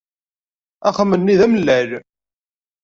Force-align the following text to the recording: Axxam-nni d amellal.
Axxam-nni 0.87 1.35
d 1.39 1.41
amellal. 1.45 1.89